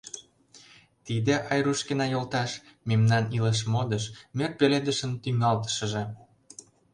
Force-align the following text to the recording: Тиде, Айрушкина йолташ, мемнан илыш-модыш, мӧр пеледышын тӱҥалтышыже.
Тиде, 1.05 1.33
Айрушкина 1.51 2.05
йолташ, 2.09 2.51
мемнан 2.87 3.23
илыш-модыш, 3.37 4.03
мӧр 4.37 4.51
пеледышын 4.59 5.11
тӱҥалтышыже. 5.23 6.03